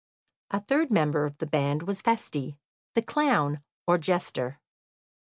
[0.49, 2.57] A third member of the band was Feste,
[2.95, 4.59] the clown, or jester.